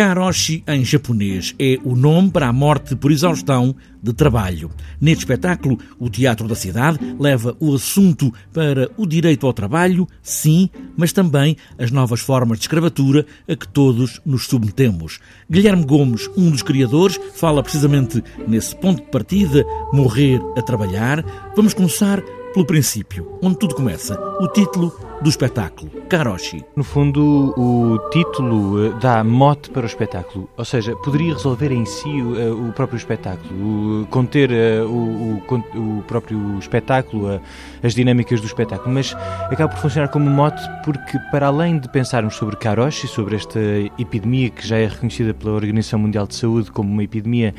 Karoshi, 0.00 0.64
em 0.66 0.82
japonês, 0.82 1.54
é 1.58 1.78
o 1.84 1.94
nome 1.94 2.30
para 2.30 2.48
a 2.48 2.52
morte 2.54 2.96
por 2.96 3.12
exaustão 3.12 3.76
de 4.02 4.14
trabalho. 4.14 4.70
Neste 4.98 5.24
espetáculo, 5.24 5.78
o 5.98 6.08
Teatro 6.08 6.48
da 6.48 6.54
Cidade 6.54 6.98
leva 7.18 7.54
o 7.60 7.74
assunto 7.74 8.32
para 8.50 8.90
o 8.96 9.04
direito 9.04 9.46
ao 9.46 9.52
trabalho, 9.52 10.08
sim, 10.22 10.70
mas 10.96 11.12
também 11.12 11.54
as 11.78 11.90
novas 11.90 12.20
formas 12.20 12.56
de 12.56 12.64
escravatura 12.64 13.26
a 13.46 13.54
que 13.54 13.68
todos 13.68 14.22
nos 14.24 14.46
submetemos. 14.46 15.20
Guilherme 15.50 15.84
Gomes, 15.84 16.30
um 16.34 16.50
dos 16.50 16.62
criadores, 16.62 17.20
fala 17.34 17.62
precisamente 17.62 18.24
nesse 18.48 18.74
ponto 18.76 19.02
de 19.02 19.10
partida, 19.10 19.66
morrer 19.92 20.40
a 20.56 20.62
trabalhar. 20.62 21.22
Vamos 21.54 21.74
começar 21.74 22.22
pelo 22.54 22.64
princípio, 22.64 23.38
onde 23.42 23.58
tudo 23.58 23.74
começa. 23.74 24.18
O 24.40 24.48
título 24.48 25.09
do 25.20 25.28
espetáculo, 25.28 25.90
Karoshi. 26.08 26.64
No 26.74 26.82
fundo, 26.82 27.52
o 27.56 27.98
título 28.10 28.86
eh, 28.86 28.92
dá 29.00 29.22
mote 29.22 29.68
para 29.68 29.82
o 29.82 29.86
espetáculo, 29.86 30.48
ou 30.56 30.64
seja, 30.64 30.96
poderia 30.96 31.34
resolver 31.34 31.70
em 31.70 31.84
si 31.84 32.08
o, 32.08 32.40
eh, 32.40 32.50
o 32.50 32.72
próprio 32.72 32.96
espetáculo, 32.96 34.06
conter 34.08 34.50
eh, 34.50 34.80
o, 34.82 35.42
o, 35.46 35.98
o 35.98 36.02
próprio 36.04 36.58
espetáculo, 36.58 37.40
as 37.82 37.94
dinâmicas 37.94 38.40
do 38.40 38.46
espetáculo, 38.46 38.94
mas 38.94 39.14
acaba 39.50 39.68
por 39.68 39.80
funcionar 39.80 40.08
como 40.08 40.30
mote 40.30 40.62
porque, 40.84 41.18
para 41.30 41.48
além 41.48 41.78
de 41.78 41.88
pensarmos 41.90 42.36
sobre 42.36 42.56
Karoshi, 42.56 43.06
sobre 43.06 43.36
esta 43.36 43.60
epidemia 43.98 44.48
que 44.48 44.66
já 44.66 44.78
é 44.78 44.86
reconhecida 44.86 45.34
pela 45.34 45.52
Organização 45.52 45.98
Mundial 45.98 46.26
de 46.26 46.34
Saúde 46.34 46.70
como 46.70 46.90
uma 46.90 47.04
epidemia 47.04 47.54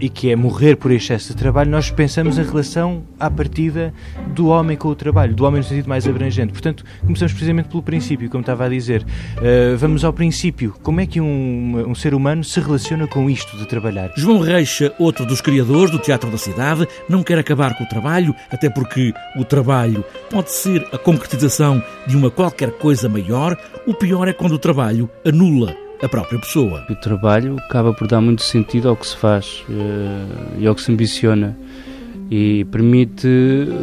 e 0.00 0.08
que 0.08 0.30
é 0.30 0.36
morrer 0.36 0.76
por 0.76 0.90
excesso 0.90 1.28
de 1.28 1.36
trabalho, 1.36 1.70
nós 1.70 1.90
pensamos 1.90 2.38
a 2.38 2.42
relação 2.42 3.02
à 3.18 3.30
partida 3.30 3.92
do 4.34 4.48
homem 4.48 4.76
com 4.76 4.88
o 4.88 4.94
trabalho, 4.94 5.34
do 5.34 5.44
homem 5.44 5.60
no 5.60 5.66
sentido 5.66 5.88
mais 5.88 6.06
abrangente. 6.06 6.52
Portanto, 6.52 6.84
começamos 7.00 7.32
precisamente 7.32 7.68
pelo 7.68 7.82
princípio, 7.82 8.28
como 8.28 8.42
estava 8.42 8.66
a 8.66 8.68
dizer. 8.68 9.02
Uh, 9.02 9.76
vamos 9.78 10.04
ao 10.04 10.12
princípio. 10.12 10.74
Como 10.82 11.00
é 11.00 11.06
que 11.06 11.20
um, 11.20 11.88
um 11.88 11.94
ser 11.94 12.14
humano 12.14 12.44
se 12.44 12.60
relaciona 12.60 13.06
com 13.06 13.30
isto 13.30 13.56
de 13.56 13.66
trabalhar? 13.66 14.12
João 14.16 14.40
Reixa, 14.40 14.92
outro 14.98 15.24
dos 15.24 15.40
criadores 15.40 15.90
do 15.90 15.98
Teatro 15.98 16.30
da 16.30 16.36
Cidade, 16.36 16.86
não 17.08 17.22
quer 17.22 17.38
acabar 17.38 17.76
com 17.76 17.84
o 17.84 17.88
trabalho, 17.88 18.34
até 18.50 18.68
porque 18.68 19.14
o 19.36 19.44
trabalho 19.44 20.04
pode 20.30 20.50
ser 20.50 20.86
a 20.92 20.98
concretização 20.98 21.82
de 22.06 22.16
uma 22.16 22.30
qualquer 22.30 22.72
coisa 22.72 23.08
maior. 23.08 23.56
O 23.86 23.94
pior 23.94 24.28
é 24.28 24.32
quando 24.32 24.52
o 24.52 24.58
trabalho 24.58 25.08
anula 25.24 25.76
a 26.02 26.08
própria 26.08 26.38
pessoa. 26.38 26.84
O 26.90 26.94
trabalho 26.96 27.56
acaba 27.58 27.94
por 27.94 28.06
dar 28.06 28.20
muito 28.20 28.42
sentido 28.42 28.88
ao 28.88 28.96
que 28.96 29.06
se 29.06 29.16
faz 29.16 29.64
uh, 29.68 30.58
e 30.58 30.66
ao 30.66 30.74
que 30.74 30.82
se 30.82 30.92
ambiciona 30.92 31.56
e 32.30 32.64
permite, 32.70 33.28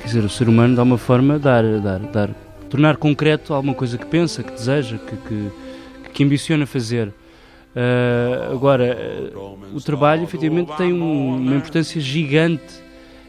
quer 0.00 0.06
dizer, 0.06 0.24
o 0.24 0.28
ser 0.28 0.48
humano 0.48 0.74
de 0.74 0.80
alguma 0.80 0.98
forma 0.98 1.38
dar, 1.38 1.62
dar, 1.80 1.98
dar 2.00 2.30
tornar 2.72 2.96
concreto 2.96 3.52
alguma 3.52 3.74
coisa 3.74 3.98
que 3.98 4.06
pensa, 4.06 4.42
que 4.42 4.50
deseja, 4.50 4.96
que, 4.96 5.16
que, 5.16 5.50
que 6.12 6.24
ambiciona 6.24 6.64
fazer. 6.64 7.08
Uh, 7.08 8.52
agora, 8.52 8.96
o 9.74 9.80
trabalho 9.80 10.24
efetivamente 10.24 10.74
tem 10.76 10.92
um, 10.92 11.36
uma 11.36 11.56
importância 11.56 12.00
gigante 12.00 12.82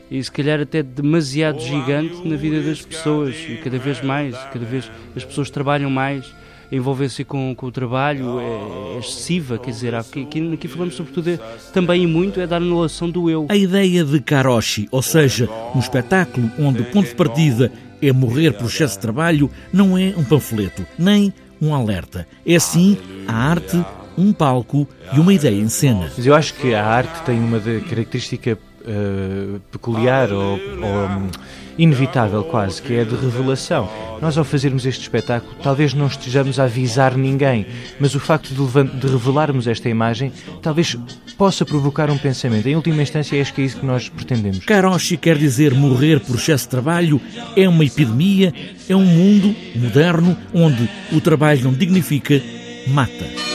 e 0.10 0.24
se 0.24 0.32
calhar 0.32 0.62
até 0.62 0.82
demasiado 0.82 1.60
gigante 1.60 2.26
na 2.26 2.38
vida 2.38 2.62
das 2.62 2.82
pessoas 2.82 3.36
e 3.50 3.58
cada 3.58 3.78
vez 3.78 4.02
mais, 4.02 4.36
cada 4.52 4.66
vez 4.66 4.90
as 5.16 5.26
pessoas 5.26 5.50
trabalham 5.50 5.90
mais, 5.90 6.34
a 6.74 6.76
envolvência 6.76 7.24
com, 7.24 7.54
com 7.56 7.68
o 7.68 7.72
trabalho 7.72 8.40
é, 8.40 8.96
é 8.96 9.00
excessiva, 9.00 9.60
quer 9.60 9.70
dizer, 9.70 9.94
aqui, 9.94 10.28
aqui, 10.54 10.68
falamos 10.68 10.96
sobretudo 10.96 11.30
é, 11.30 11.40
também 11.72 12.04
e 12.04 12.08
muito 12.08 12.42
é 12.42 12.48
dar 12.48 12.58
anulação 12.58 13.10
do 13.12 13.30
eu. 13.30 13.46
A 13.50 13.56
ideia 13.56 14.04
de 14.04 14.20
Karoshi, 14.20 14.88
ou 14.90 15.04
seja, 15.04 15.48
um 15.76 15.80
espetáculo 15.80 16.50
onde 16.58 16.82
o 16.82 16.86
ponto 16.86 17.10
de 17.10 17.16
partida 17.16 17.72
é 18.02 18.12
morrer 18.12 18.54
por 18.54 18.66
excesso 18.66 18.96
de 18.96 19.02
trabalho 19.02 19.52
não 19.72 19.96
é 19.96 20.16
um 20.18 20.24
panfleto, 20.24 20.84
nem 20.98 21.32
um 21.62 21.76
alerta. 21.76 22.28
É 22.46 22.58
sim 22.58 22.98
a 23.28 23.34
arte, 23.34 23.78
um 24.18 24.32
palco 24.32 24.88
e 25.14 25.20
uma 25.20 25.34
ideia 25.34 25.56
em 25.56 25.70
cena. 25.70 26.12
Mas 26.16 26.26
eu 26.26 26.36
acho 26.36 26.54
que 26.56 26.74
a 26.74 26.86
arte 26.86 27.22
tem 27.24 27.40
uma 27.40 27.60
característica 27.60 28.58
uh, 28.84 29.60
peculiar 29.72 30.32
ou, 30.32 30.54
ou 30.54 30.58
um, 30.58 31.30
inevitável 31.78 32.44
quase, 32.44 32.82
que 32.82 32.94
é 32.94 33.04
de 33.04 33.16
revelação. 33.16 33.90
Nós 34.22 34.38
ao 34.38 34.44
fazermos 34.44 34.86
este 34.86 35.02
espetáculo 35.02 35.56
talvez 35.62 35.94
não 35.94 36.08
estejamos 36.08 36.60
a 36.60 36.64
avisar 36.64 37.18
ninguém, 37.18 37.66
mas 38.00 38.16
o 38.16 38.20
facto 38.20 38.50
de, 38.50 39.00
de 39.00 39.08
revelarmos 39.08 39.68
esta 39.68 39.90
imagem 39.90 40.32
talvez 40.62 40.96
possa 41.38 41.66
provocar 41.66 42.10
um 42.10 42.18
pensamento. 42.18 42.68
Em 42.68 42.76
última 42.76 43.02
instância, 43.02 43.42
acho 43.42 43.54
que 43.54 43.62
é 43.62 43.66
isso 43.66 43.80
que 43.80 43.86
nós 43.86 44.08
pretendemos. 44.08 44.60
Karoshi 44.66 45.18
quer 45.18 45.38
dizer 45.38 45.74
morrer 45.74 46.20
por 46.20 46.36
excesso 46.36 46.66
de 46.66 46.70
trabalho, 46.70 47.20
é 47.56 47.68
uma 47.68 47.84
epidemia, 47.84 48.54
é 48.88 48.96
um 48.96 49.06
mundo 49.06 49.56
moderno 49.76 50.38
onde 50.54 50.90
o 51.12 51.20
trabalho 51.20 51.64
não 51.64 51.74
dignifica, 51.74 52.42
mata. 52.88 53.53